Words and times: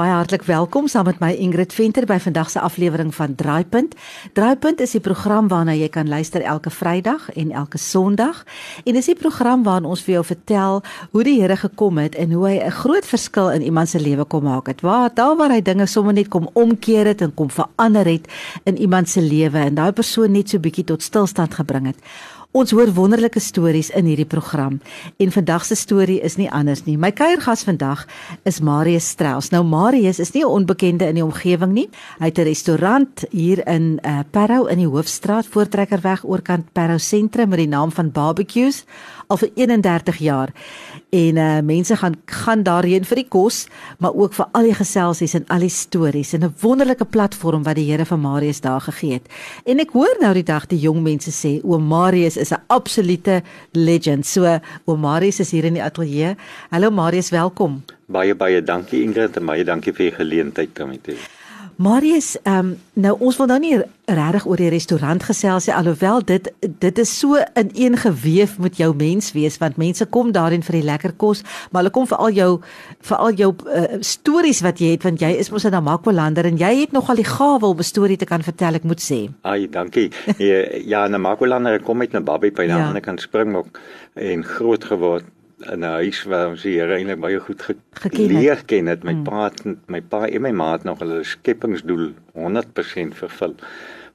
Baie 0.00 0.14
hartlik 0.16 0.46
welkom 0.48 0.86
saam 0.88 1.04
met 1.04 1.18
my 1.20 1.28
Ingrid 1.36 1.74
Venter 1.76 2.06
by 2.08 2.16
vandag 2.24 2.48
se 2.48 2.60
aflewering 2.64 3.10
van 3.12 3.34
Draaipunt. 3.36 3.92
Draaipunt 4.32 4.80
is 4.80 4.94
die 4.96 5.02
program 5.04 5.50
waarna 5.52 5.74
jy 5.76 5.90
kan 5.92 6.08
luister 6.08 6.40
elke 6.40 6.70
Vrydag 6.72 7.26
en 7.36 7.50
elke 7.52 7.76
Sondag. 7.78 8.38
En 8.88 8.96
dis 8.96 9.10
die 9.10 9.16
program 9.18 9.60
waarin 9.66 9.90
ons 9.90 10.00
vir 10.06 10.14
jou 10.14 10.22
vertel 10.30 10.80
hoe 11.10 11.24
die 11.26 11.36
Here 11.42 11.58
gekom 11.60 12.00
het 12.00 12.16
en 12.16 12.32
hoe 12.32 12.46
hy 12.48 12.56
'n 12.64 12.70
groot 12.70 13.04
verskil 13.04 13.50
in 13.50 13.62
iemand 13.62 13.88
se 13.88 14.00
lewe 14.00 14.24
kom 14.24 14.44
maak 14.44 14.72
het. 14.72 14.80
Waar 14.80 15.10
daar 15.14 15.36
waar 15.36 15.50
hy 15.50 15.60
dinge 15.60 15.86
sommer 15.86 16.14
net 16.14 16.28
kom 16.28 16.48
omkeer 16.52 17.06
het 17.06 17.20
en 17.20 17.34
kom 17.34 17.50
verander 17.50 18.06
het 18.06 18.26
in 18.64 18.78
iemand 18.78 19.08
se 19.08 19.20
lewe 19.20 19.58
en 19.58 19.74
daai 19.74 19.92
persoon 19.92 20.32
net 20.32 20.48
so 20.48 20.58
bietjie 20.58 20.84
tot 20.84 21.02
stilstand 21.02 21.54
gebring 21.54 21.86
het. 21.86 21.98
Ons 22.50 22.72
hoor 22.74 22.88
wonderlike 22.90 23.38
stories 23.38 23.92
in 23.94 24.08
hierdie 24.10 24.26
program 24.26 24.80
en 25.22 25.30
vandag 25.30 25.62
se 25.68 25.76
storie 25.78 26.16
is 26.26 26.34
nie 26.34 26.48
anders 26.50 26.80
nie. 26.82 26.96
My 26.98 27.12
kuiergas 27.14 27.62
vandag 27.62 28.00
is 28.42 28.58
Marius 28.58 29.06
Strauss. 29.12 29.52
Nou 29.54 29.60
Marius 29.62 30.18
is 30.18 30.32
nie 30.34 30.42
'n 30.42 30.50
onbekende 30.50 31.06
in 31.06 31.14
die 31.14 31.22
omgewing 31.22 31.72
nie. 31.72 31.88
Hy 32.18 32.24
het 32.26 32.38
'n 32.38 32.42
restaurant 32.42 33.24
hier 33.30 33.62
in 33.68 34.00
uh, 34.02 34.20
Parow 34.30 34.66
in 34.66 34.78
die 34.78 34.88
Hoofstraat, 34.88 35.46
Voortrekkerweg 35.46 36.24
oorkant 36.24 36.72
Parow 36.72 36.98
sentrum 36.98 37.48
met 37.48 37.58
die 37.58 37.68
naam 37.68 37.92
van 37.92 38.10
Barbecues 38.10 38.84
al 39.30 39.38
vir 39.38 39.50
31 39.54 40.18
jaar. 40.18 40.52
En 41.10 41.36
uh 41.36 41.60
mense 41.66 41.96
gaan 41.96 42.16
gaan 42.24 42.62
daarheen 42.66 43.04
vir 43.04 43.22
die 43.22 43.28
kos, 43.28 43.66
maar 43.98 44.14
ook 44.14 44.34
vir 44.34 44.46
al 44.52 44.68
die 44.68 44.74
geselsies 44.74 45.34
en 45.38 45.46
al 45.48 45.66
die 45.66 45.72
stories 45.72 46.32
en 46.34 46.44
'n 46.44 46.54
wonderlike 46.60 47.04
platform 47.04 47.62
wat 47.62 47.76
die 47.76 47.90
Here 47.90 48.04
vir 48.04 48.18
Marius 48.18 48.60
daar 48.60 48.80
gegee 48.80 49.12
het. 49.12 49.26
En 49.64 49.78
ek 49.78 49.90
hoor 49.90 50.16
nou 50.20 50.34
die 50.34 50.42
dag 50.42 50.66
die 50.66 50.78
jong 50.78 51.02
mense 51.02 51.30
sê 51.30 51.60
oom 51.64 51.86
Marius 51.86 52.36
is 52.36 52.52
'n 52.52 52.62
absolute 52.66 53.42
legend. 53.72 54.26
So 54.26 54.60
oom 54.84 55.00
Marius 55.00 55.40
is 55.40 55.50
hier 55.50 55.64
in 55.64 55.74
die 55.74 55.82
ateljee. 55.82 56.36
Hallo 56.70 56.90
Marius, 56.90 57.30
welkom. 57.30 57.82
Baie 58.06 58.34
baie 58.34 58.62
dankie 58.62 59.02
Ingrid 59.02 59.36
en 59.36 59.46
baie 59.46 59.64
dankie 59.64 59.92
vir 59.92 60.10
die 60.10 60.16
geleentheid 60.16 60.80
om 60.80 60.90
dit. 61.02 61.39
Marius, 61.80 62.36
ehm 62.42 62.58
um, 62.58 62.70
nou 63.00 63.14
ons 63.24 63.36
wil 63.40 63.46
nou 63.48 63.56
nie 63.62 63.76
regtig 64.04 64.44
oor 64.44 64.60
die 64.60 64.68
restaurant 64.68 65.22
gesels 65.24 65.64
nie 65.64 65.72
alhoewel 65.72 66.20
dit 66.28 66.50
dit 66.82 66.98
is 67.00 67.12
so 67.22 67.40
ineengeweef 67.56 68.58
met 68.60 68.76
jou 68.76 68.90
mens 68.92 69.30
wees 69.32 69.56
want 69.62 69.78
mense 69.80 70.04
kom 70.12 70.34
daarin 70.36 70.60
vir 70.66 70.76
die 70.76 70.84
lekker 70.90 71.14
kos, 71.16 71.40
maar 71.70 71.80
hulle 71.80 71.94
kom 71.94 72.10
vir 72.10 72.20
al 72.26 72.36
jou 72.36 72.50
vir 73.08 73.16
al 73.16 73.40
jou 73.40 73.50
uh, 73.64 73.86
stories 74.04 74.60
wat 74.66 74.84
jy 74.84 74.92
het 74.92 75.08
want 75.08 75.24
jy 75.24 75.32
is 75.40 75.48
mos 75.48 75.64
'n 75.64 75.72
Namakwalander 75.78 76.50
en 76.52 76.60
jy 76.60 76.74
het 76.82 76.92
nogal 76.92 77.16
die 77.16 77.30
gawe 77.32 77.64
om 77.72 77.78
'n 77.78 77.92
storie 77.94 78.20
te 78.20 78.28
kan 78.28 78.42
vertel, 78.42 78.74
ek 78.74 78.84
moet 78.84 79.00
sê. 79.00 79.30
Ai, 79.40 79.66
dankie. 79.70 80.10
ja, 80.92 81.08
'n 81.08 81.16
Namakwalander 81.16 81.80
kom 81.80 81.96
met 81.96 82.12
'n 82.12 82.24
babie 82.24 82.52
by 82.52 82.66
daai 82.66 82.92
ja. 82.92 83.00
kan 83.00 83.18
spring 83.18 83.56
ook 83.56 83.80
en 84.14 84.44
groot 84.44 84.84
geword 84.84 85.24
in 85.60 85.84
'n 85.84 85.96
huis 86.00 86.22
waar 86.24 86.48
ons 86.48 86.62
die 86.62 86.78
Here 86.78 86.96
eintlik 86.96 87.20
baie 87.20 87.40
goed 87.40 87.62
ge 87.62 87.76
geleer 87.92 88.62
ken 88.66 88.86
het. 88.86 89.04
My 89.04 89.12
mm. 89.12 89.24
pa 89.24 89.44
het 89.44 89.62
my 89.88 90.00
pa 90.00 90.26
en 90.26 90.42
my 90.42 90.50
ma 90.50 90.72
het 90.72 90.84
nog 90.84 90.98
hulle 90.98 91.24
skepingsdoel 91.24 92.12
100% 92.32 93.14
vervul. 93.14 93.54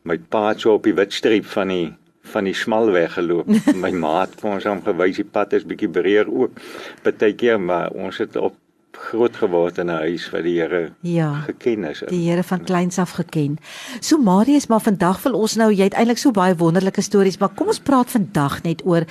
My 0.01 0.17
pa 0.17 0.47
het 0.49 0.59
so 0.59 0.73
op 0.73 0.83
die 0.83 0.93
witstreep 0.93 1.45
van 1.45 1.67
die 1.67 1.93
van 2.25 2.43
die 2.43 2.53
smal 2.53 2.91
weg 2.91 3.13
geloop. 3.13 3.47
my 3.85 3.91
ma 3.91 4.21
het 4.21 4.35
vir 4.41 4.51
ons 4.51 4.65
aangewys 4.65 5.15
die 5.21 5.29
pad 5.37 5.53
is 5.53 5.65
bietjie 5.65 5.89
breër 5.89 6.31
ook. 6.31 6.51
Partykeer 7.03 7.59
maar 7.61 7.91
ons 7.91 8.17
het 8.17 8.35
op 8.35 8.55
groot 8.95 9.35
geword 9.35 9.77
in 9.77 9.85
'n 9.91 10.01
huis 10.07 10.29
wat 10.31 10.43
die 10.43 10.59
Here 10.59 10.91
ja, 11.01 11.33
geken 11.33 11.83
is. 11.83 12.03
Die 12.07 12.29
Here 12.29 12.43
van 12.43 12.63
kleins 12.63 12.97
af 12.97 13.11
geken. 13.11 13.57
So 13.99 14.17
Marius, 14.17 14.67
maar 14.67 14.81
vandag 14.81 15.23
wil 15.23 15.33
ons 15.33 15.55
nou 15.55 15.71
jy 15.71 15.83
het 15.83 15.93
eintlik 15.93 16.17
so 16.17 16.31
baie 16.31 16.55
wonderlike 16.55 17.01
stories, 17.01 17.37
maar 17.37 17.49
kom 17.49 17.67
ons 17.67 17.79
praat 17.79 18.09
vandag 18.11 18.63
net 18.63 18.81
oor 18.85 19.03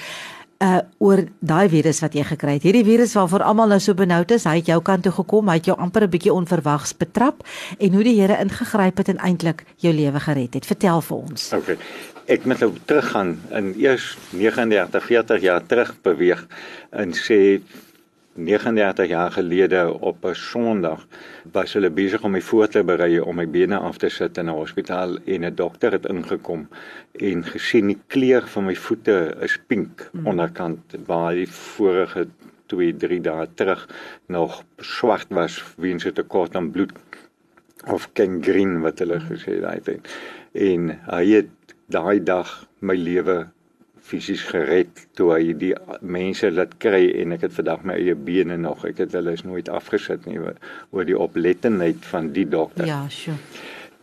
uh 0.65 0.81
oor 1.05 1.21
daai 1.45 1.69
virus 1.69 2.01
wat 2.01 2.15
jy 2.17 2.25
gekry 2.25 2.57
het. 2.57 2.65
Hierdie 2.65 2.85
virus 2.87 3.13
waarvoor 3.19 3.45
almal 3.45 3.75
nou 3.75 3.81
so 3.83 3.97
benoud 3.97 4.31
is, 4.33 4.47
hy 4.49 4.59
het 4.63 4.71
jou 4.73 4.81
kant 4.85 5.05
toe 5.05 5.13
gekom, 5.13 5.51
hy 5.53 5.59
het 5.61 5.69
jou 5.69 5.77
amper 5.77 6.07
'n 6.07 6.11
bietjie 6.11 6.33
onverwags 6.33 6.97
betrap 6.97 7.45
en 7.79 7.93
hoe 7.95 8.05
die 8.05 8.17
Here 8.21 8.41
ingegryp 8.41 8.99
het 8.99 9.09
en 9.09 9.19
eintlik 9.19 9.65
jou 9.77 9.93
lewe 9.93 10.21
gered 10.21 10.55
het. 10.55 10.67
Vertel 10.67 11.01
vir 11.01 11.17
ons. 11.17 11.53
Okay. 11.53 11.79
Ek 12.27 12.45
moet 12.45 12.61
nou 12.61 12.73
teruggaan 12.87 13.41
in 13.51 13.75
eers 13.77 14.17
39 14.33 15.05
40 15.05 15.43
jaar 15.43 15.67
terug 15.67 15.95
beweeg 16.03 16.47
en 16.91 17.13
sê 17.13 17.61
39 18.35 19.09
jaar 19.09 19.31
gelede 19.31 19.97
op 20.01 20.25
'n 20.25 20.35
Sondag 20.35 21.07
was 21.53 21.73
hulle 21.73 21.91
besig 21.91 22.23
om 22.23 22.31
my 22.31 22.41
voor 22.41 22.69
te 22.69 22.85
berei 22.85 23.21
om 23.21 23.37
my 23.37 23.49
bene 23.51 23.77
af 23.77 23.97
te 23.97 24.09
sit 24.09 24.39
in 24.39 24.47
'n 24.47 24.59
hospitaal 24.59 25.19
en 25.25 25.45
'n 25.45 25.55
dokter 25.55 25.93
het 25.93 26.07
ingekom 26.07 26.69
en 27.13 27.45
gesien 27.45 27.87
die 27.87 27.99
kleur 28.07 28.43
van 28.47 28.65
my 28.65 28.77
voete 28.77 29.37
is 29.41 29.59
pink 29.67 30.11
mm. 30.13 30.27
onderkant 30.27 30.81
waar 31.07 31.35
die 31.35 31.49
vorige 31.49 32.27
2 32.67 32.97
3 32.97 33.21
dae 33.21 33.49
terug 33.55 33.89
nog 34.27 34.63
swart 34.79 35.27
was 35.29 35.63
weens 35.77 36.05
'n 36.05 36.13
tekort 36.13 36.57
aan 36.57 36.71
bloed 36.71 36.93
of 37.87 38.11
gangreen 38.15 38.81
wat 38.81 38.99
hulle 38.99 39.19
mm. 39.19 39.27
gesê 39.31 39.61
het 39.63 40.01
en 40.53 41.01
hy 41.07 41.27
het 41.31 41.75
daai 41.87 42.23
dag 42.23 42.67
my 42.79 42.97
lewe 42.97 43.47
fisies 44.05 44.43
gered 44.51 45.07
toe 45.17 45.31
hy 45.33 45.55
die 45.57 45.73
mense 46.05 46.51
laat 46.53 46.77
kry 46.83 47.07
en 47.23 47.33
ek 47.37 47.47
het 47.47 47.55
vandag 47.57 47.87
my 47.89 47.97
eie 47.97 48.15
bene 48.15 48.59
nog. 48.61 48.85
Ek 48.85 49.01
het 49.07 49.15
hulle 49.17 49.33
is 49.33 49.45
nooit 49.49 49.71
afgesit 49.73 50.27
nie 50.29 50.41
oor 50.41 51.09
die 51.09 51.17
oplettenheid 51.19 52.05
van 52.11 52.33
die 52.37 52.45
dokter. 52.49 52.87
Ja, 52.89 53.05
sure. 53.09 53.39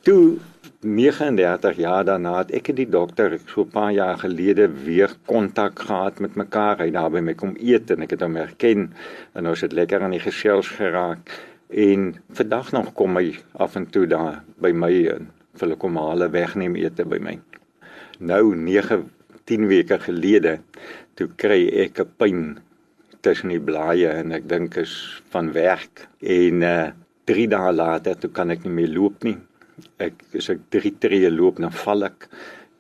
Toe 0.01 0.39
39 0.81 1.77
jaar 1.77 2.05
daarna 2.07 2.39
het 2.39 2.51
ek 2.57 2.71
en 2.73 2.79
die 2.79 2.89
dokter 2.89 3.37
so 3.45 3.61
'n 3.61 3.69
paar 3.69 3.91
jaar 3.93 4.17
gelede 4.17 4.67
weer 4.85 5.13
kontak 5.25 5.79
gehad 5.79 6.19
met 6.19 6.35
mekaar. 6.35 6.81
Hy 6.81 6.89
daar 6.91 7.11
by 7.11 7.19
my 7.19 7.33
kom 7.33 7.53
eet 7.59 7.91
en 7.91 8.01
ek 8.01 8.17
het 8.17 8.21
hom 8.21 8.35
herken 8.35 8.93
en 9.33 9.47
ons 9.47 9.61
het 9.61 9.71
lekker 9.71 10.01
aan 10.01 10.17
die 10.17 10.25
gesels 10.25 10.67
geraak. 10.67 11.29
En 11.69 12.15
vandag 12.33 12.71
nog 12.71 12.93
kom 12.93 13.17
hy 13.17 13.37
af 13.53 13.75
en 13.75 13.85
toe 13.85 14.07
daar 14.07 14.43
by 14.57 14.71
my 14.71 15.07
en 15.07 15.29
hulle 15.59 15.75
kom 15.75 15.97
haal 15.97 16.29
wegneem 16.29 16.75
ete 16.75 17.05
by 17.05 17.17
my. 17.17 17.39
Nou 18.19 18.55
9 18.55 19.05
10 19.49 19.67
weke 19.71 19.99
gelede 19.99 20.59
toe 21.15 21.29
kry 21.37 21.67
ek 21.85 21.99
'n 21.99 22.11
pyn 22.17 22.41
tussen 23.21 23.49
die 23.53 23.61
blaaie 23.61 24.09
en 24.21 24.31
ek 24.31 24.47
dink 24.49 24.77
is 24.77 24.93
van 25.33 25.51
werk 25.53 26.07
en 26.21 26.63
uh 26.63 26.91
3 27.29 27.47
dae 27.47 27.71
later 27.71 28.17
toe 28.17 28.31
kan 28.33 28.51
ek 28.51 28.63
nie 28.65 28.73
meer 28.73 28.89
loop 28.91 29.23
nie. 29.23 29.37
Ek 30.01 30.23
as 30.35 30.49
ek 30.49 30.65
3 30.73 30.91
tree 30.99 31.29
loop 31.29 31.61
dan 31.61 31.71
val 31.83 32.07
ek. 32.09 32.27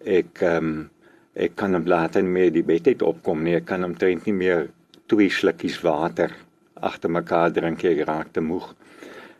Ek 0.03 0.41
ehm 0.41 0.57
um, 0.57 0.89
ek 1.31 1.53
kan 1.55 1.73
hom 1.77 1.85
later 1.87 2.21
nie 2.25 2.33
meer 2.35 2.49
die 2.51 2.65
bed 2.67 2.89
uit 2.91 3.03
opkom 3.07 3.43
nie. 3.45 3.55
Ek 3.55 3.65
kan 3.69 3.85
hom 3.85 3.93
drink 3.95 4.25
nie 4.27 4.35
meer 4.35 4.65
twee 5.07 5.29
slukkies 5.29 5.77
water 5.85 6.33
agter 6.81 7.13
mekaar 7.13 7.53
drink 7.53 7.85
ek 7.85 8.01
raak 8.07 8.33
te 8.33 8.41
moeg. 8.41 8.73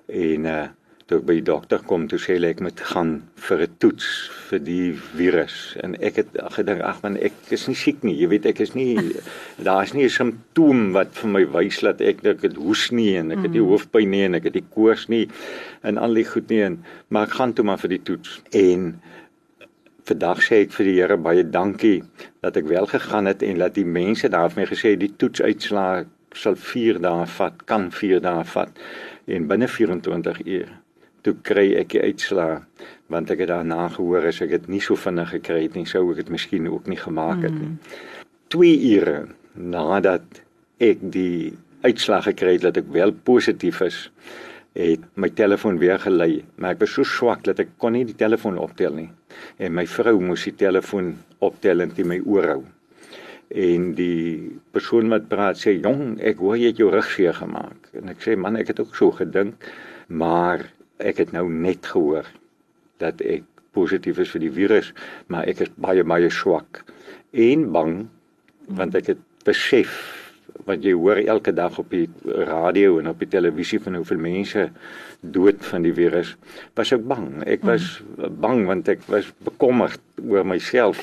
En 0.08 0.46
uh 0.46 0.68
toe 1.12 1.20
ek 1.20 1.26
by 1.28 1.34
die 1.42 1.48
dokter 1.48 1.82
kom 1.84 2.06
toe 2.08 2.18
sê 2.24 2.38
hy 2.38 2.50
ek 2.54 2.62
moet 2.64 2.82
gaan 2.88 3.10
vir 3.46 3.64
'n 3.66 3.74
toets 3.84 4.08
vir 4.48 4.60
die 4.64 4.92
virus. 4.96 5.76
En 5.84 5.96
ek 6.00 6.16
het 6.22 6.30
gedink 6.56 6.82
ag 6.88 7.02
man 7.04 7.18
ek 7.18 7.36
is 7.52 7.68
nie 7.68 7.76
siek 7.76 8.04
nie. 8.08 8.16
Jy 8.16 8.28
weet 8.32 8.46
ek 8.46 8.62
is 8.64 8.72
nie 8.76 8.96
daar 9.68 9.84
is 9.84 9.94
nie 9.94 10.06
'n 10.08 10.16
simptoom 10.16 10.94
wat 10.96 11.12
vir 11.20 11.30
my 11.36 11.44
wys 11.58 11.82
dat 11.84 12.00
ek 12.02 12.24
ek 12.24 12.42
het 12.48 12.56
hoes 12.56 12.92
nie 12.92 13.18
en 13.20 13.32
ek 13.32 13.44
het 13.44 13.52
nie 13.52 13.60
mm. 13.60 13.72
hoofpyn 13.72 14.10
nie 14.10 14.24
en 14.24 14.36
ek 14.40 14.48
het 14.48 14.56
nie 14.56 14.68
koors 14.72 15.10
nie 15.10 15.28
en 15.84 15.98
al 15.98 16.14
die 16.14 16.24
goed 16.24 16.48
nie. 16.50 16.62
En 16.64 16.80
maar 17.10 17.28
ek 17.28 17.36
gaan 17.36 17.54
toe 17.54 17.66
maar 17.66 17.82
vir 17.84 17.92
die 17.98 18.04
toets. 18.04 18.40
En 18.56 19.02
vandag 20.08 20.40
sê 20.40 20.64
ek 20.64 20.72
vir 20.72 20.86
die 20.86 21.00
Here 21.02 21.18
baie 21.18 21.44
dankie 21.44 22.04
dat 22.40 22.56
ek 22.56 22.72
wel 22.72 22.88
gegaan 22.88 23.28
het 23.28 23.44
en 23.44 23.60
dat 23.60 23.76
die 23.76 23.86
mense 23.86 24.30
daar 24.30 24.50
vir 24.50 24.64
my 24.64 24.68
gesê 24.72 24.96
die 24.96 25.12
toetsuitslae 25.12 26.06
sal 26.34 26.56
4 26.56 27.02
dae 27.04 27.28
vat 27.28 27.66
kan 27.68 27.92
4 27.92 28.24
dae 28.24 28.44
vat 28.54 28.72
en 29.28 29.48
binne 29.52 29.68
24 29.68 30.40
ure 30.46 30.81
toe 31.26 31.36
kry 31.46 31.72
ek 31.80 31.94
die 31.96 32.02
uitslaa 32.02 32.62
want 33.12 33.32
ek 33.34 33.44
het 33.44 33.52
daarna 33.52 33.90
gehoor 33.92 34.30
as 34.30 34.42
ek 34.42 34.56
dit 34.56 34.70
nie 34.78 34.82
so 34.84 34.96
vinnig 34.96 35.30
gekry 35.36 35.66
het 35.66 35.76
nie 35.76 35.86
sou 35.90 36.06
ek 36.12 36.24
dit 36.24 36.32
miskien 36.34 36.70
ook 36.72 36.88
nie 36.88 37.00
gemaak 37.00 37.44
het 37.44 37.58
nie. 37.58 37.76
2 38.52 38.72
mm. 38.72 38.88
ure 38.96 39.18
nadat 39.56 40.42
ek 40.82 41.04
die 41.14 41.54
uitslag 41.86 42.28
gekry 42.30 42.56
het 42.58 42.68
dat 42.70 42.80
ek 42.82 42.90
wel 42.94 43.14
positief 43.26 43.82
is, 43.86 44.10
het 44.78 45.04
my 45.20 45.30
telefoon 45.36 45.80
weer 45.82 46.00
gelei, 46.00 46.44
maar 46.56 46.76
ek 46.76 46.86
was 46.86 46.94
so 46.96 47.08
swak 47.08 47.44
dat 47.48 47.60
ek 47.60 47.74
kon 47.82 47.96
nie 47.98 48.06
die 48.08 48.18
telefoon 48.18 48.60
optel 48.62 48.96
nie. 48.96 49.10
En 49.60 49.74
my 49.76 49.86
vrou 49.90 50.18
moes 50.24 50.46
die 50.48 50.56
telefoon 50.56 51.16
optel 51.44 51.84
en 51.84 51.92
dit 51.92 52.08
my 52.08 52.22
oor 52.24 52.48
hou. 52.54 52.62
En 53.52 53.90
die 53.98 54.60
persoon 54.72 55.12
wat 55.12 55.28
praat 55.28 55.60
sê, 55.60 55.76
"Jong, 55.82 56.22
ek 56.22 56.38
hoor 56.38 56.56
jy 56.56 56.68
het 56.72 56.78
jou 56.78 56.90
rug 56.90 57.10
seer 57.12 57.34
gemaak." 57.34 57.90
En 57.94 58.10
ek 58.10 58.22
sê, 58.22 58.38
"Man, 58.38 58.56
ek 58.56 58.68
het 58.68 58.80
ook 58.80 58.96
so 58.96 59.12
gedink, 59.12 59.56
maar 60.08 60.72
ek 61.02 61.24
het 61.26 61.36
nou 61.36 61.48
net 61.50 61.86
gehoor 61.94 62.28
dat 63.02 63.22
ek 63.22 63.48
positief 63.76 64.20
is 64.20 64.32
vir 64.34 64.44
die 64.44 64.54
virus, 64.54 64.92
maar 65.32 65.48
ek 65.48 65.64
is 65.66 65.76
baie 65.80 66.04
baie 66.04 66.30
swak 66.34 66.84
en 67.32 67.70
bang 67.72 67.94
want 68.72 68.96
ek 69.00 69.14
het 69.14 69.22
besef 69.48 69.94
wat 70.68 70.84
jy 70.86 70.94
hoor 70.94 71.20
elke 71.22 71.54
dag 71.56 71.78
op 71.82 71.90
die 71.94 72.08
radio 72.48 73.00
en 73.00 73.10
op 73.12 73.22
die 73.24 73.30
televisie 73.32 73.80
van 73.82 73.98
hoeveel 73.98 74.22
mense 74.22 74.68
dood 75.22 75.62
van 75.66 75.86
die 75.86 75.94
virus. 75.96 76.36
Was 76.78 76.92
ek 76.94 77.06
bang. 77.08 77.42
Ek 77.50 77.64
was 77.66 78.02
bang 78.42 78.66
want 78.70 78.90
ek 78.92 79.04
was 79.10 79.30
bekommerd 79.46 80.02
oor 80.22 80.46
myself 80.48 81.02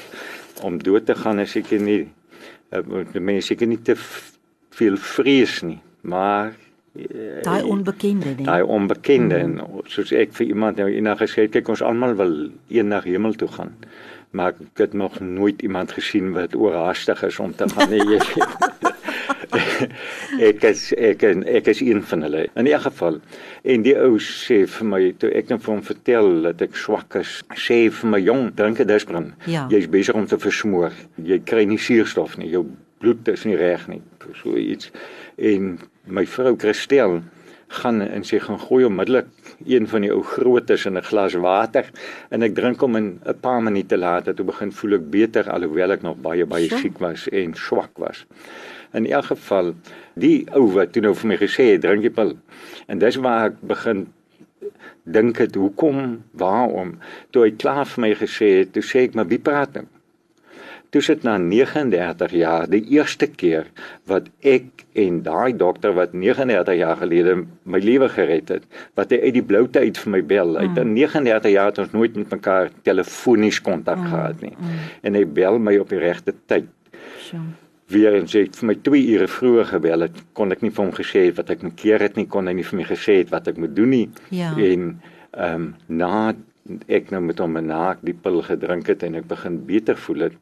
om 0.66 0.78
dood 0.82 1.06
te 1.08 1.16
gaan 1.18 1.42
as 1.42 1.56
ek 1.58 1.72
nie 1.82 2.00
eh, 2.70 2.82
mense 3.18 3.50
seker 3.50 3.70
nie 3.70 3.80
te 3.82 3.96
veel 4.78 4.98
vrees 5.00 5.60
nie. 5.66 5.80
Maar 6.06 6.54
daai 7.42 7.62
onbekende 7.62 8.34
nie. 8.36 8.44
Daai 8.44 8.62
onbekende 8.62 9.38
mm. 9.38 9.58
en 9.58 9.82
soos 9.86 10.12
ek 10.12 10.32
vir 10.38 10.46
iemand 10.46 10.80
nou 10.80 10.88
eendag 10.90 11.22
gesê 11.24 11.46
het, 11.46 11.52
kyk 11.56 11.68
ons 11.74 11.82
almal 11.82 12.16
wil 12.18 12.36
eendag 12.68 13.04
hemel 13.04 13.36
toe 13.38 13.48
gaan. 13.48 13.74
Maar 14.36 14.58
ek 14.60 14.82
het 14.84 14.92
nog 14.92 15.20
nooit 15.20 15.62
iemand 15.62 15.92
gesien 15.96 16.32
wat 16.36 16.54
oorhaastig 16.54 17.22
is 17.22 17.38
om 17.40 17.54
te 17.54 17.68
gaan 17.68 17.90
nie. 17.90 18.20
Ek 20.38 20.62
is 20.68 20.82
ek 20.92 21.22
en 21.24 21.44
ek 21.48 21.70
is 21.72 21.80
een 21.80 22.02
van 22.10 22.22
hulle. 22.26 22.42
In 22.60 22.68
'n 22.68 22.80
geval 22.80 23.20
en 23.62 23.82
die 23.82 23.96
ou 23.96 24.18
sê 24.18 24.66
vir 24.66 24.86
my 24.86 25.14
toe 25.18 25.30
ek 25.30 25.48
net 25.48 25.62
vir 25.62 25.74
hom 25.74 25.82
vertel 25.82 26.42
dat 26.42 26.62
ek 26.62 26.76
swak 26.76 27.16
is, 27.16 27.42
sê 27.54 27.90
vir 27.90 28.10
my 28.10 28.20
jong, 28.20 28.54
drink 28.54 28.80
'n 28.80 28.86
disprin. 28.86 29.32
Ja. 29.46 29.66
Jy's 29.70 29.88
besig 29.88 30.14
om 30.14 30.26
te 30.26 30.38
versmoor. 30.38 30.92
Jy 31.16 31.40
kry 31.44 31.64
nie 31.64 31.78
suurstof 31.78 32.36
nie. 32.36 32.50
Jou 32.50 32.66
bloed 32.98 33.28
is 33.28 33.44
nie 33.44 33.56
reg 33.56 33.86
nie. 33.88 34.02
So 34.42 34.56
iets. 34.56 34.90
En 35.36 35.78
my 36.06 36.24
vrou 36.26 36.54
Christel 36.58 37.20
gaan 37.68 38.00
en 38.00 38.24
sy 38.24 38.38
gaan 38.40 38.60
gooi 38.60 38.84
onmiddellik 38.86 39.26
een 39.66 39.88
van 39.90 40.04
die 40.04 40.12
ou 40.12 40.22
grootes 40.24 40.86
in 40.88 40.96
'n 40.96 41.04
glas 41.04 41.34
water 41.34 41.90
en 42.30 42.42
ek 42.42 42.54
drink 42.54 42.80
hom 42.80 42.96
in 42.96 43.20
'n 43.24 43.40
paar 43.40 43.62
minute 43.62 43.96
later. 43.96 44.34
Toe 44.34 44.44
begin 44.44 44.72
voel 44.72 44.94
ek 44.94 45.10
beter 45.10 45.50
alhoewel 45.50 45.92
ek 45.92 46.02
nog 46.02 46.16
baie 46.16 46.46
baie 46.46 46.68
siek 46.68 46.98
was 46.98 47.28
en 47.28 47.54
swak 47.54 47.98
was. 47.98 48.24
In 48.92 49.06
elk 49.06 49.24
geval 49.24 49.74
die 50.14 50.46
ou 50.52 50.72
wat 50.72 50.92
toe 50.92 51.02
nou 51.02 51.14
vir 51.14 51.28
my 51.28 51.36
gesê 51.36 51.72
het 51.72 51.80
drink 51.80 52.02
jy 52.02 52.10
pil. 52.10 52.36
En 52.86 52.98
dis 52.98 53.16
waar 53.16 53.46
ek 53.46 53.60
begin 53.60 54.06
dink 55.04 55.36
het 55.38 55.54
hoekom? 55.54 56.22
Waarom? 56.32 56.98
Toe 57.30 57.42
hy 57.42 57.50
klaar 57.50 57.86
vir 57.86 58.00
my 58.00 58.14
gesê 58.14 58.58
het 58.58 58.72
toe 58.72 58.82
sê 58.82 58.98
ek 59.08 59.14
maar 59.14 59.28
wie 59.28 59.38
praat 59.38 59.74
nou 59.74 59.84
toe 60.94 61.02
sit 61.04 61.24
na 61.26 61.36
39 61.42 62.32
jaar 62.40 62.68
die 62.70 62.82
eerste 62.96 63.28
keer 63.28 63.68
wat 64.10 64.30
ek 64.40 64.86
en 64.98 65.20
daai 65.26 65.52
dokter 65.60 65.94
wat 65.98 66.16
39 66.16 66.80
jaar 66.80 66.96
gelede 67.02 67.36
my 67.64 67.82
lewe 67.84 68.08
gered 68.14 68.54
het 68.56 68.82
wat 68.98 69.12
hy 69.12 69.20
uit 69.26 69.36
die 69.36 69.46
bloute 69.52 69.84
uit 69.84 70.00
vir 70.04 70.14
my 70.16 70.24
bel 70.34 70.56
hy 70.56 70.66
het 70.70 70.82
mm. 70.82 70.96
39 70.96 71.54
jaar 71.54 71.72
het 71.72 71.84
ons 71.84 71.94
nooit 71.96 72.16
met 72.16 72.36
mekaar 72.38 72.72
telefonies 72.88 73.60
kontak 73.60 74.00
mm. 74.00 74.10
gehad 74.14 74.44
nie 74.44 74.56
mm. 74.56 74.84
en 75.02 75.20
hy 75.20 75.24
bel 75.40 75.62
my 75.62 75.78
op 75.82 75.92
die 75.92 76.02
regte 76.02 76.36
tyd 76.46 76.70
sure 77.22 77.46
weer 77.88 78.16
en 78.18 78.28
sê 78.28 78.44
vir 78.52 78.68
my 78.68 78.76
2 78.84 79.04
ure 79.14 79.28
vroeër 79.32 79.70
gebel 79.72 80.04
het, 80.06 80.20
kon 80.36 80.52
ek 80.52 80.64
nie 80.64 80.72
vir 80.74 80.84
hom 80.84 80.92
gesê 80.96 81.24
het 81.28 81.38
wat 81.40 81.52
ek 81.54 81.64
moet 81.64 81.78
keer 81.80 82.04
het 82.04 82.18
nie, 82.20 82.26
kon 82.28 82.48
hy 82.50 82.54
nie 82.58 82.66
vir 82.68 82.80
my 82.82 82.86
gesê 82.88 83.20
het 83.22 83.32
wat 83.32 83.48
ek 83.52 83.60
moet 83.62 83.74
doen 83.76 83.94
nie. 83.94 84.06
Ja. 84.34 84.52
En 84.52 84.90
ehm 85.32 85.64
um, 85.64 85.72
na 85.88 86.34
ek 86.92 87.08
nou 87.14 87.22
met 87.24 87.38
hom 87.40 87.54
na 87.64 87.94
die 88.04 88.12
pil 88.12 88.42
gedrink 88.44 88.90
het 88.92 89.02
en 89.06 89.16
ek 89.16 89.28
begin 89.30 89.54
beter 89.64 89.96
voel 89.96 90.26
het, 90.26 90.34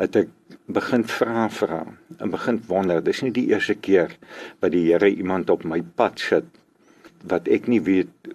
het 0.00 0.16
ek 0.16 0.30
begin 0.72 1.04
vra 1.04 1.48
vra 1.52 1.80
en 2.18 2.32
begin 2.32 2.60
wonder, 2.68 3.02
dis 3.04 3.22
nie 3.24 3.34
die 3.36 3.48
eerste 3.52 3.76
keer 3.76 4.14
wat 4.62 4.72
die 4.74 4.86
Here 4.88 5.10
iemand 5.10 5.50
op 5.52 5.66
my 5.68 5.82
pad 5.96 6.20
sit 6.22 6.48
wat 7.28 7.48
ek 7.52 7.68
nie 7.68 7.82
weet 7.84 8.32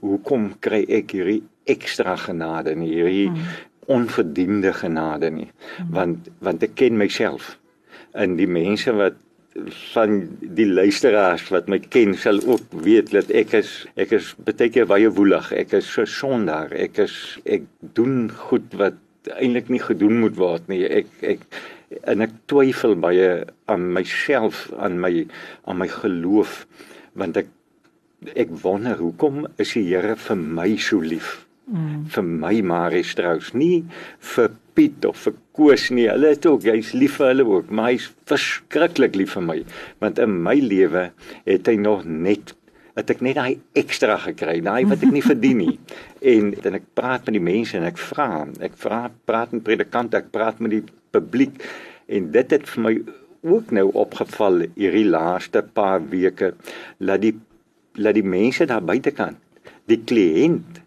hoekom 0.00 0.54
kry 0.64 0.84
ek 0.88 1.12
hierdie 1.16 1.42
ekstra 1.70 2.16
genade 2.20 2.72
en 2.72 2.84
hierdie 2.84 3.28
hmm. 3.28 3.52
onverdiende 3.92 4.72
genade 4.76 5.30
nie 5.32 5.50
hmm. 5.50 5.92
want 5.96 6.32
want 6.44 6.64
ek 6.64 6.76
ken 6.80 6.96
myself 7.00 7.54
in 8.20 8.38
die 8.40 8.48
mense 8.48 8.94
wat 8.96 9.20
van 9.92 10.16
die 10.56 10.66
luisteraars 10.66 11.46
wat 11.54 11.68
my 11.70 11.78
ken 11.78 12.16
sal 12.18 12.40
ook 12.42 12.72
weet 12.86 13.12
dat 13.14 13.30
ek 13.30 13.54
is 13.60 13.74
ek 14.00 14.16
is 14.18 14.32
baie 14.46 14.70
keer 14.72 14.88
baie 14.90 15.10
woelig 15.14 15.52
ek 15.54 15.76
is 15.78 15.90
so 15.96 16.08
sondaar 16.10 16.74
ek 16.74 16.98
is 17.04 17.14
ek 17.44 17.68
doen 17.98 18.26
goed 18.48 18.74
wat 18.80 18.98
eintlik 19.32 19.70
nie 19.72 19.82
gedoen 19.82 20.20
moet 20.20 20.36
word 20.40 20.68
nie 20.72 20.82
ek 20.84 21.10
ek 21.34 21.46
en 22.10 22.24
ek 22.24 22.34
twyfel 22.50 22.96
baie 23.00 23.28
aan 23.70 23.86
myself 23.96 24.66
aan 24.76 24.98
my 25.00 25.12
aan 25.64 25.80
my 25.80 25.88
geloof 25.88 26.64
want 27.14 27.38
ek 27.40 27.50
ek 28.34 28.52
wonder 28.64 28.96
hoekom 29.00 29.44
is 29.60 29.74
die 29.76 29.84
Here 29.90 30.16
vir 30.16 30.36
my 30.36 30.70
so 30.80 31.00
lief? 31.00 31.44
Mm. 31.64 32.04
vir 32.12 32.24
my 32.28 32.58
Marie 32.60 33.06
Strauss 33.08 33.54
nie 33.56 33.86
vir 34.34 34.50
Piet 34.76 35.06
of 35.08 35.22
vir 35.24 35.36
Koos 35.56 35.86
nie. 35.94 36.10
Hulle 36.10 36.34
is 36.34 36.44
ook 36.44 36.66
hy's 36.68 36.90
lief 36.92 37.14
vir 37.20 37.30
hulle 37.30 37.46
ook 37.48 37.70
maar 37.72 37.94
hy's 37.94 38.10
verskriklik 38.28 39.16
lief 39.16 39.32
vir 39.38 39.46
my. 39.46 39.56
Want 40.02 40.20
in 40.20 40.34
my 40.44 40.58
lewe 40.60 41.06
het 41.46 41.70
hy 41.70 41.78
nog 41.80 42.04
net 42.04 42.52
het 42.94 43.10
ek 43.10 43.24
net 43.26 43.38
daai 43.38 43.58
ekstra 43.82 44.18
gekry 44.26 44.60
daai 44.64 44.84
wat 44.90 45.02
ek 45.06 45.14
nie 45.14 45.24
verdien 45.32 45.62
nie 45.64 45.78
en 46.34 46.52
dan 46.64 46.78
ek 46.80 46.86
praat 46.98 47.26
met 47.26 47.38
die 47.38 47.46
mense 47.52 47.78
en 47.78 47.88
ek 47.88 48.00
vra 48.10 48.28
ek 48.68 48.78
vra 48.84 49.06
praat 49.28 49.56
met 49.56 49.66
predikante 49.66 50.20
ek 50.20 50.30
praat 50.34 50.62
met 50.64 50.76
die 50.76 50.84
publiek 51.14 51.62
en 52.06 52.30
dit 52.34 52.56
het 52.56 52.70
vir 52.74 52.86
my 52.86 52.94
ook 53.44 53.74
nou 53.76 53.88
opgeval 54.04 54.64
hierdie 54.76 55.08
laaste 55.08 55.64
paar 55.76 56.00
weke 56.12 56.54
dat 56.98 57.20
die 57.24 57.34
dat 57.94 58.16
die 58.16 58.26
mense 58.26 58.66
daar 58.66 58.82
buitekant 58.82 59.38
die 59.90 60.00
kliënt 60.00 60.80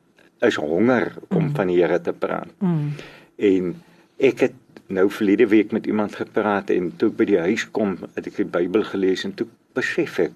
is 0.45 0.57
honger 0.61 1.13
om 1.29 1.43
mm. 1.43 1.53
van 1.55 1.69
die 1.71 1.77
Here 1.81 1.99
te 2.01 2.13
praat. 2.13 2.49
Mm. 2.61 2.91
En 3.37 3.75
ek 4.17 4.47
het 4.47 4.57
nou 4.87 5.09
verlede 5.11 5.47
week 5.47 5.71
met 5.75 5.85
iemand 5.85 6.15
gepraat 6.15 6.69
en 6.73 6.91
toe 6.97 7.09
by 7.13 7.27
die 7.27 7.39
huis 7.39 7.67
kom, 7.75 7.97
het 8.15 8.29
ek 8.29 8.39
die 8.39 8.49
Bybel 8.49 8.85
gelees 8.87 9.25
en 9.27 9.33
toe 9.37 9.47
besef 9.77 10.19
ek 10.23 10.35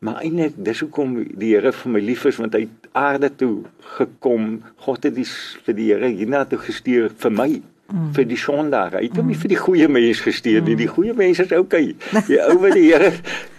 maar 0.00 0.22
eintlik 0.22 0.56
dis 0.56 0.80
hoekom 0.84 1.18
die 1.38 1.52
Here 1.54 1.72
vir 1.72 1.92
my 1.94 2.00
lief 2.02 2.24
is 2.28 2.38
want 2.40 2.56
hy 2.56 2.66
het 2.66 2.88
aarde 2.98 3.30
toe 3.36 3.64
gekom. 3.98 4.62
God 4.86 5.04
het 5.08 5.14
die 5.16 5.28
vir 5.66 5.78
die 5.78 5.90
Here 5.92 6.10
hiernatoe 6.10 6.60
gestuur 6.62 7.12
vir 7.22 7.34
my 7.34 7.48
mm. 7.92 8.12
vir 8.16 8.28
die 8.28 8.38
sondaar. 8.40 8.96
Hy 8.98 9.06
het 9.08 9.18
hom 9.20 9.30
nie 9.30 9.36
mm. 9.36 9.42
vir 9.44 9.54
die 9.54 9.60
goeie 9.62 9.88
mense 9.98 10.26
gestuur 10.26 10.60
nie. 10.62 10.76
Mm. 10.76 10.82
Die 10.82 10.92
goeie 10.92 11.16
mense 11.18 11.46
is 11.46 11.56
okay. 11.58 11.92
Die 12.30 12.40
ou 12.44 12.56
wat 12.62 12.76
die 12.78 12.86
Here 12.88 13.12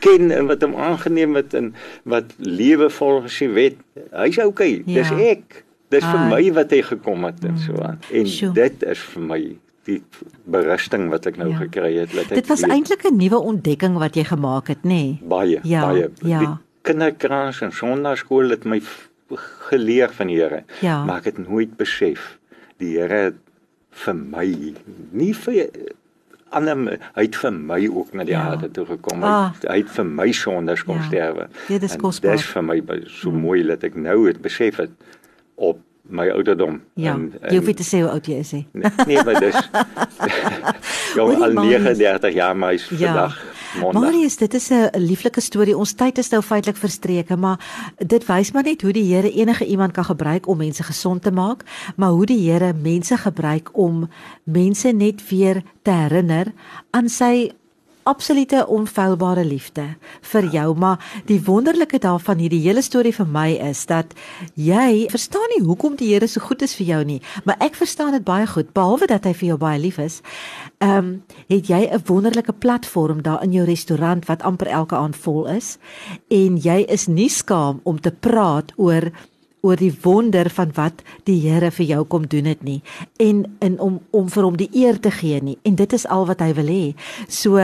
ken 0.04 0.34
en 0.36 0.50
wat 0.52 0.66
hom 0.66 0.78
aangeneem 0.80 1.38
het 1.40 1.54
en 1.60 1.74
wat 2.10 2.34
lewe 2.38 2.90
volgens 2.94 3.38
sy 3.42 3.52
wet. 3.56 3.78
Hy's 4.12 4.42
okay. 4.44 4.82
Ja. 4.86 5.02
Dis 5.02 5.14
ek. 5.34 5.64
Dis 5.94 6.06
vir 6.08 6.24
my 6.32 6.42
wat 6.56 6.74
hy 6.74 6.82
gekom 6.88 7.28
het 7.28 7.44
en 7.46 7.60
so 7.62 7.78
aan. 7.86 8.00
En 8.10 8.30
Sjoe. 8.30 8.54
dit 8.58 8.86
is 8.90 9.04
vir 9.14 9.30
my 9.30 9.42
die 9.88 10.00
berusting 10.46 11.10
wat 11.12 11.26
ek 11.30 11.38
nou 11.42 11.50
ja. 11.52 11.64
gekry 11.66 11.92
het. 11.98 12.12
Dit, 12.16 12.30
dit 12.30 12.52
was 12.52 12.64
eintlik 12.64 13.04
'n 13.08 13.18
nuwe 13.20 13.40
ontdekking 13.40 13.98
wat 14.00 14.16
jy 14.16 14.24
gemaak 14.24 14.68
het, 14.68 14.84
nê? 14.84 14.88
Nee? 14.90 15.20
Baie, 15.22 15.60
ja, 15.64 15.88
baie. 15.88 16.12
Ja. 16.22 16.40
Die 16.40 16.54
kinderkraans 16.82 17.62
en 17.62 17.72
sonnaarskool 17.72 18.50
het 18.50 18.64
my 18.66 18.82
geleer 19.70 20.12
van 20.12 20.28
die 20.28 20.40
Here. 20.40 20.64
Ja. 20.80 21.04
Maar 21.04 21.24
ek 21.24 21.34
het 21.34 21.48
nooit 21.48 21.76
besef 21.78 22.38
die 22.78 22.98
Here 22.98 23.30
het 23.32 23.40
vir 24.04 24.16
my 24.16 24.48
nie 25.12 25.34
vir 25.34 25.70
ander 26.54 27.00
hy 27.16 27.26
het 27.26 27.38
vir 27.42 27.54
my 27.54 27.80
ook 27.90 28.14
na 28.14 28.26
die 28.28 28.36
ja. 28.36 28.44
aarde 28.52 28.70
toe 28.72 28.86
gekom. 28.86 29.24
Ah. 29.24 29.54
Hy, 29.62 29.70
hy 29.70 29.80
het 29.82 29.94
vir 29.96 30.06
my 30.06 30.30
sondes 30.38 30.84
kom 30.86 31.00
ja. 31.00 31.08
sterwe. 31.10 31.48
Dit 31.68 31.86
is 31.88 31.96
kosbaar. 31.98 32.38
Dit 32.38 32.46
is 32.46 32.52
vir 32.54 32.68
my 32.68 32.78
so 33.10 33.34
mooi 33.34 33.64
dat 33.68 33.84
ek 33.88 33.98
nou 33.98 34.24
het 34.28 34.42
besef 34.44 34.82
het 34.84 34.94
op 35.56 35.82
my 36.10 36.30
ouderdom. 36.30 36.82
Ja, 36.94 37.14
en, 37.14 37.34
en, 37.42 37.50
jy 37.50 37.58
hoef 37.58 37.72
nie 37.72 37.80
te 37.80 37.88
sê 37.88 38.04
hoe 38.04 38.12
oud 38.12 38.28
jy 38.28 38.42
is 38.44 38.52
nie. 38.52 38.66
Nee, 39.08 39.24
maar 39.24 39.40
dis 39.40 39.58
Ja, 41.16 41.22
al 41.22 41.54
39 41.54 42.34
jaar 42.34 42.58
maar 42.58 42.74
is 42.74 42.90
ja. 42.90 43.14
vandag. 43.14 43.42
Marius, 43.94 44.38
dit 44.38 44.54
is 44.54 44.70
'n 44.70 44.90
lieflike 44.98 45.42
storie. 45.42 45.78
Ons 45.78 45.94
tyd 45.94 46.18
is 46.18 46.30
nou 46.30 46.42
feitelik 46.42 46.78
verstreke, 46.78 47.36
maar 47.36 47.60
dit 47.98 48.26
wys 48.26 48.52
maar 48.52 48.64
net 48.64 48.82
hoe 48.82 48.92
die 48.92 49.16
Here 49.16 49.32
enige 49.32 49.66
iemand 49.66 49.92
kan 49.92 50.06
gebruik 50.06 50.48
om 50.48 50.58
mense 50.58 50.84
gesond 50.84 51.22
te 51.22 51.32
maak, 51.32 51.64
maar 51.96 52.10
hoe 52.10 52.26
die 52.26 52.52
Here 52.52 52.74
mense 52.74 53.18
gebruik 53.18 53.70
om 53.78 54.10
mense 54.44 54.92
net 54.92 55.30
weer 55.30 55.64
te 55.82 55.92
herinner 55.92 56.54
aan 56.90 57.10
sy 57.10 57.52
absolute 58.04 58.66
onfeilbare 58.68 59.46
liefde 59.46 59.86
vir 60.22 60.48
jou, 60.54 60.76
maar 60.76 61.00
die 61.28 61.40
wonderlike 61.44 62.00
daarvan 62.00 62.42
hierdie 62.44 62.62
hele 62.64 62.82
storie 62.82 63.14
vir 63.16 63.28
my 63.28 63.50
is 63.70 63.86
dat 63.90 64.14
jy 64.56 65.08
verstaan 65.12 65.50
nie 65.56 65.64
hoekom 65.66 65.96
die 66.00 66.12
Here 66.14 66.28
so 66.28 66.44
goed 66.44 66.62
is 66.62 66.76
vir 66.76 66.86
jou 66.86 67.02
nie, 67.04 67.22
maar 67.44 67.58
ek 67.64 67.76
verstaan 67.80 68.12
dit 68.14 68.24
baie 68.24 68.48
goed 68.48 68.74
behalwe 68.74 69.08
dat 69.08 69.26
hy 69.26 69.34
vir 69.34 69.48
jou 69.48 69.58
baie 69.58 69.80
lief 69.80 69.98
is. 69.98 70.22
Ehm 70.80 70.98
um, 70.98 71.12
het 71.50 71.68
jy 71.68 71.90
'n 71.92 72.04
wonderlike 72.06 72.54
platform 72.54 73.22
daar 73.22 73.44
in 73.44 73.52
jou 73.52 73.66
restaurant 73.66 74.26
wat 74.26 74.42
amper 74.42 74.68
elke 74.68 74.96
aand 74.96 75.16
vol 75.16 75.48
is 75.48 75.78
en 76.28 76.58
jy 76.58 76.86
is 76.88 77.08
nie 77.08 77.30
skaam 77.30 77.80
om 77.84 78.00
te 78.02 78.12
praat 78.12 78.74
oor 78.76 79.12
oor 79.64 79.80
die 79.80 79.92
wonder 80.04 80.50
van 80.52 80.72
wat 80.76 81.02
die 81.28 81.40
Here 81.44 81.72
vir 81.72 81.86
jou 81.88 82.02
kom 82.08 82.28
doen 82.28 82.48
het 82.52 82.64
nie 82.64 82.82
en 83.24 83.44
in 83.64 83.78
om 83.80 84.00
om 84.12 84.28
vir 84.32 84.44
hom 84.44 84.58
die 84.60 84.70
eer 84.76 85.00
te 85.00 85.12
gee 85.12 85.40
nie 85.44 85.56
en 85.64 85.78
dit 85.80 85.94
is 85.96 86.06
al 86.12 86.28
wat 86.28 86.44
hy 86.44 86.52
wil 86.58 86.70
hê. 86.72 86.94
So 87.32 87.62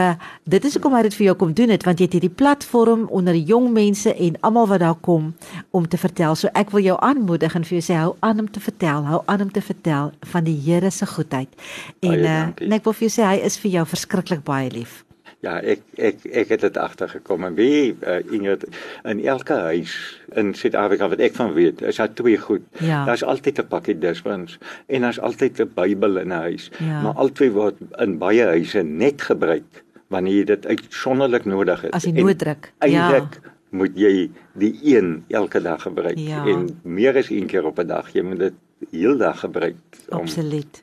dit 0.50 0.66
is 0.66 0.78
hoekom 0.78 0.96
hy 0.96 1.04
dit 1.10 1.18
vir 1.20 1.30
jou 1.30 1.36
kom 1.44 1.54
doen 1.58 1.74
het 1.76 1.84
want 1.88 2.00
jy 2.00 2.08
het 2.08 2.16
hierdie 2.18 2.32
platform 2.42 3.08
onder 3.16 3.36
jong 3.36 3.70
mense 3.76 4.14
en 4.16 4.40
almal 4.48 4.70
wat 4.72 4.84
daar 4.86 4.96
kom 4.96 5.34
om 5.76 5.88
te 5.88 6.00
vertel. 6.00 6.36
So 6.40 6.52
ek 6.56 6.72
wil 6.76 6.86
jou 6.88 6.98
aanmoedig 7.04 7.56
en 7.56 7.68
vir 7.68 7.80
jou 7.80 7.86
sê 7.92 8.00
hou 8.00 8.16
aan 8.26 8.46
om 8.46 8.48
te 8.48 8.64
vertel, 8.64 9.06
hou 9.10 9.22
aan 9.26 9.48
om 9.48 9.52
te 9.52 9.62
vertel 9.62 10.16
van 10.32 10.48
die 10.48 10.58
Here 10.60 10.92
se 10.92 11.06
goedheid. 11.06 11.52
En, 12.00 12.20
uh, 12.20 12.40
en 12.56 12.80
ek 12.80 12.88
wil 12.88 12.96
vir 12.96 13.08
jou 13.08 13.14
sê 13.20 13.28
hy 13.28 13.38
is 13.44 13.60
vir 13.60 13.80
jou 13.80 13.86
verskriklik 13.96 14.44
baie 14.48 14.72
lief. 14.72 15.04
Ja, 15.40 15.62
ek 15.64 15.80
ek 15.96 16.26
ek 16.36 16.50
het 16.52 16.62
dit 16.66 16.78
agtergekom 16.78 17.46
en 17.48 17.54
wie 17.56 17.96
uh, 18.04 18.18
Ingrid 18.28 18.66
in 19.08 19.22
elke 19.24 19.56
huis 19.70 19.94
in 20.36 20.52
Suid-Afrika 20.54 21.08
wat 21.14 21.22
ek 21.24 21.38
van 21.38 21.54
weet, 21.56 21.82
is 21.82 21.96
daar 22.02 22.12
twee 22.14 22.36
goed. 22.38 22.66
Ja. 22.84 23.06
Daar's 23.08 23.24
altyd 23.24 23.60
'n 23.64 23.68
pakkie 23.72 23.96
diswins 24.00 24.58
en 24.88 25.02
daar's 25.08 25.20
altyd 25.20 25.62
'n 25.64 25.72
Bybel 25.76 26.18
in 26.20 26.28
'n 26.28 26.42
huis. 26.44 26.72
Ja. 26.80 27.02
Maar 27.02 27.14
albei 27.16 27.52
word 27.52 27.80
in 27.98 28.18
baie 28.18 28.44
huise 28.52 28.84
net 28.84 29.22
gebruik 29.22 29.84
wanneer 30.10 30.34
jy 30.34 30.44
dit 30.44 30.66
uitsonderlik 30.66 31.46
nodig 31.46 31.82
het. 31.82 31.94
As 31.94 32.04
jy 32.04 32.12
nooddruk. 32.12 32.74
Eintlik 32.80 33.40
ja. 33.40 33.52
moet 33.70 33.96
jy 33.96 34.30
die 34.60 34.76
een 34.84 35.24
elke 35.30 35.62
dag 35.62 35.82
gebruik 35.82 36.18
Ja. 36.18 36.46
en 36.46 36.80
meer 36.84 37.16
as 37.18 37.30
een 37.30 37.46
keer 37.48 37.66
op 37.66 37.80
'n 37.80 37.88
dag. 37.88 38.12
Jy 38.12 38.22
moet 38.22 38.40
dit 38.40 38.54
heeldag 38.92 39.40
gebruik. 39.40 39.76
om- 40.10 40.20
Absoluut. 40.20 40.82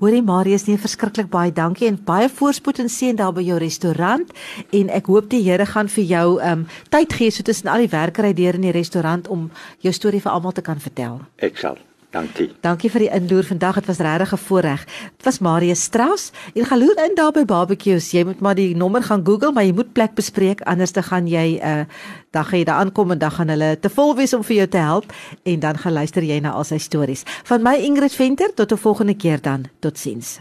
Hoorie 0.00 0.22
Marius, 0.22 0.64
nee 0.66 0.78
verskriklik 0.78 1.28
baie 1.30 1.52
dankie 1.52 1.86
en 1.88 1.98
baie 2.04 2.28
voorspoed 2.28 2.78
en 2.78 2.88
seën 2.88 3.16
daar 3.16 3.32
by 3.32 3.42
jou 3.44 3.58
restaurant 3.58 4.32
en 4.70 4.88
ek 4.88 5.06
hoop 5.06 5.28
die 5.30 5.42
Here 5.42 5.66
gaan 5.66 5.88
vir 5.88 6.04
jou 6.04 6.40
um 6.42 6.66
tyd 6.88 7.12
gee 7.12 7.30
so 7.30 7.42
tussen 7.42 7.68
al 7.68 7.78
die 7.78 7.88
werkery 7.92 8.32
deur 8.32 8.54
in 8.54 8.60
die 8.60 8.70
restaurant 8.72 9.28
om 9.28 9.50
jou 9.80 9.92
storie 9.92 10.20
vir 10.20 10.32
almal 10.32 10.52
te 10.52 10.62
kan 10.62 10.80
vertel. 10.80 11.20
Ek 11.36 11.56
sal. 11.58 11.76
Dankie. 12.12 12.50
Dankie 12.60 12.90
vir 12.92 13.06
die 13.06 13.10
inloer 13.16 13.46
vandag. 13.48 13.78
Dit 13.80 13.88
was 13.88 14.00
regtig 14.04 14.32
'n 14.32 14.36
voorreg. 14.36 14.84
Dit 15.16 15.24
was 15.24 15.38
Marius 15.38 15.82
Strauss 15.82 16.32
en 16.54 16.64
gaan 16.64 16.78
loer 16.78 16.98
in 17.04 17.14
daar 17.14 17.32
by 17.32 17.44
barbecues. 17.44 18.10
Jy 18.10 18.24
moet 18.24 18.40
maar 18.40 18.54
die 18.54 18.76
nommer 18.76 19.02
gaan 19.02 19.24
Google, 19.24 19.52
maar 19.52 19.64
jy 19.64 19.72
moet 19.72 19.92
plek 19.92 20.14
bespreek 20.14 20.60
anders 20.60 20.92
dan 20.92 21.02
gaan 21.02 21.26
jy 21.26 21.60
uh 21.62 21.84
dan 22.30 22.44
gaan 22.44 22.58
jy 22.58 22.64
daar 22.64 22.78
aankom 22.78 23.10
en 23.10 23.18
dan 23.18 23.30
gaan 23.30 23.48
hulle 23.48 23.78
te 23.80 23.88
vol 23.88 24.16
wees 24.16 24.34
om 24.34 24.44
vir 24.44 24.56
jou 24.56 24.68
te 24.68 24.76
help 24.76 25.12
en 25.42 25.60
dan 25.60 25.78
gaan 25.78 25.92
luister 25.92 26.22
jy 26.22 26.40
na 26.40 26.50
al 26.50 26.64
sy 26.64 26.78
stories. 26.78 27.22
Van 27.44 27.62
my 27.62 27.74
Ingrid 27.74 28.12
Venter 28.12 28.54
tot 28.54 28.72
'n 28.72 28.76
volgende 28.76 29.14
keer 29.14 29.40
dan. 29.40 29.64
Totsiens. 29.80 30.40